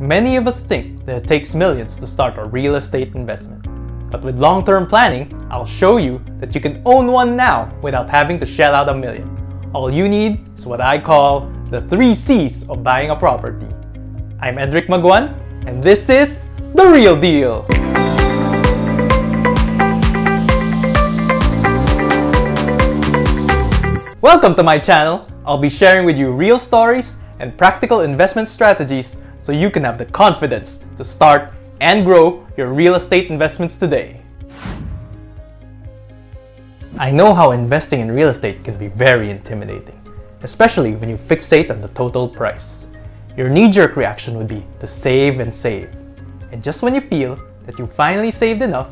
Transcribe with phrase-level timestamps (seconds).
[0.00, 3.66] Many of us think that it takes millions to start a real estate investment.
[4.10, 8.38] But with long-term planning, I'll show you that you can own one now without having
[8.38, 9.28] to shell out a million.
[9.74, 13.66] All you need is what I call the three C's of buying a property.
[14.40, 15.36] I'm Edric Maguan,
[15.66, 17.66] and this is The Real Deal!
[24.22, 25.28] Welcome to my channel.
[25.44, 29.98] I'll be sharing with you real stories and practical investment strategies so you can have
[29.98, 34.20] the confidence to start and grow your real estate investments today.
[36.98, 39.98] I know how investing in real estate can be very intimidating,
[40.42, 42.86] especially when you fixate on the total price.
[43.36, 45.88] Your knee-jerk reaction would be to save and save.
[46.52, 48.88] And just when you feel that you finally saved enough,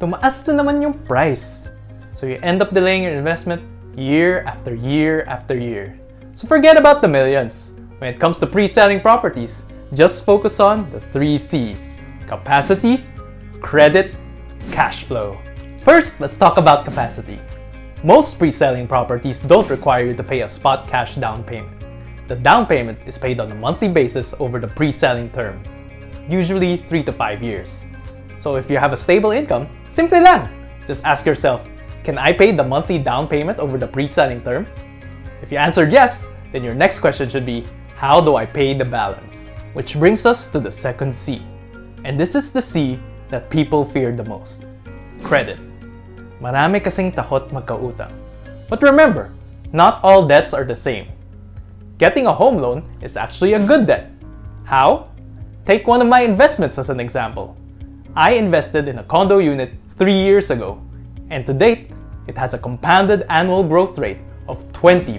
[0.00, 1.68] tumaas na naman yung price.
[2.12, 3.60] So you end up delaying your investment
[3.98, 5.98] year after year after year.
[6.32, 7.72] So forget about the millions.
[7.98, 13.04] When it comes to pre-selling properties, just focus on the three C's capacity,
[13.60, 14.14] credit,
[14.72, 15.38] cash flow.
[15.84, 17.38] First, let's talk about capacity.
[18.02, 21.72] Most pre-selling properties don't require you to pay a spot cash down payment.
[22.28, 25.62] The down payment is paid on a monthly basis over the pre-selling term,
[26.28, 27.84] usually 3 to 5 years.
[28.38, 30.48] So if you have a stable income, simply lang.
[30.86, 31.66] Just ask yourself,
[32.02, 34.66] can I pay the monthly down payment over the pre-selling term?
[35.40, 37.64] If you answered yes, then your next question should be,
[37.96, 39.53] how do I pay the balance?
[39.74, 41.42] Which brings us to the second C.
[42.04, 42.98] And this is the C
[43.30, 44.62] that people fear the most.
[45.22, 45.58] Credit.
[46.38, 48.14] Marami kasing takot magkautang.
[48.70, 49.34] But remember,
[49.74, 51.10] not all debts are the same.
[51.98, 54.14] Getting a home loan is actually a good debt.
[54.62, 55.10] How?
[55.66, 57.56] Take one of my investments as an example.
[58.14, 60.78] I invested in a condo unit three years ago,
[61.30, 61.90] and to date,
[62.28, 65.18] it has a compounded annual growth rate of 20%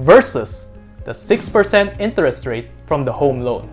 [0.00, 0.71] versus
[1.04, 3.68] the 6% interest rate from the home loan.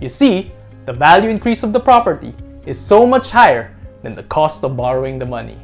[0.00, 0.52] You see,
[0.84, 2.34] the value increase of the property
[2.66, 5.58] is so much higher than the cost of borrowing the money.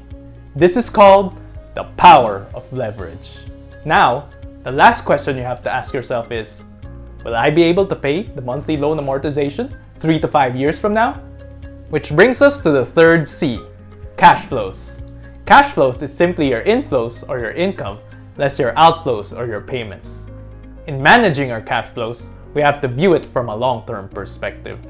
[0.57, 1.39] This is called
[1.75, 3.39] the power of leverage.
[3.85, 4.29] Now,
[4.65, 6.63] the last question you have to ask yourself is,
[7.25, 10.95] will I be able to pay the monthly loan amortization 3 to 5 years from
[10.95, 11.15] now?
[11.91, 13.61] Which brings us to the third C,
[14.17, 15.03] cash flows.
[15.47, 17.99] Cash flows is simply your inflows or your income
[18.37, 20.27] less your outflows or your payments.
[20.89, 24.81] In managing our cash flows, we have to view it from a long-term perspective.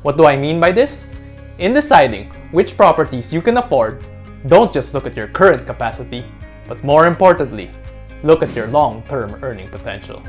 [0.00, 1.12] What do I mean by this?
[1.58, 4.02] In deciding which properties you can afford,
[4.48, 6.24] don't just look at your current capacity,
[6.66, 7.70] but more importantly,
[8.22, 10.22] look at your long-term earning potential.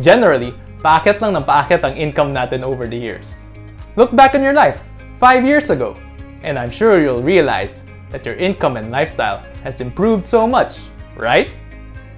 [0.00, 3.46] Generally, paakit lang ng paakit ang income natin over the years.
[3.94, 4.82] Look back in your life,
[5.22, 5.94] 5 years ago,
[6.42, 10.82] and I'm sure you'll realize that your income and lifestyle has improved so much,
[11.14, 11.54] right?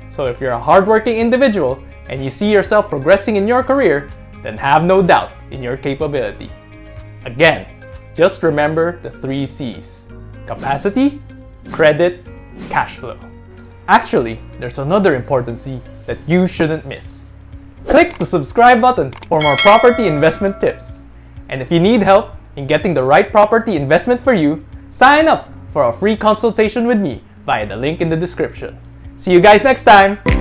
[0.08, 4.10] So if you're a hardworking individual and you see yourself progressing in your career,
[4.42, 6.50] then have no doubt in your capability.
[7.24, 7.66] Again,
[8.14, 10.08] just remember the three C's
[10.46, 11.20] capacity,
[11.70, 12.24] credit,
[12.68, 13.18] cash flow.
[13.88, 17.26] Actually, there's another important C that you shouldn't miss.
[17.86, 21.02] Click the subscribe button for more property investment tips.
[21.48, 25.48] And if you need help in getting the right property investment for you, sign up
[25.72, 28.78] for a free consultation with me via the link in the description.
[29.16, 30.37] See you guys next time!